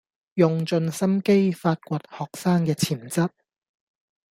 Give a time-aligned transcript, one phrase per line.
[0.33, 3.29] 用盡心機發掘學生既潛質